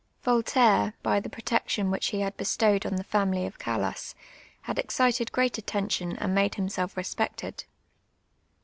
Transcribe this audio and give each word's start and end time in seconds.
A'oltaiiT, 0.25 0.93
by 1.03 1.21
IIk* 1.21 1.31
protection 1.31 1.91
>vhicli 1.91 2.17
lie 2.17 2.23
had 2.23 2.35
bestowed 2.35 2.87
on 2.87 2.95
the 2.95 3.03
family 3.03 3.45
of 3.45 3.59
C'alas, 3.59 4.15
had 4.61 4.79
excited 4.79 5.29
}2;rcat 5.31 5.59
attention 5.59 6.17
and 6.17 6.33
made 6.33 6.55
himself 6.55 6.97
respected. 6.97 7.65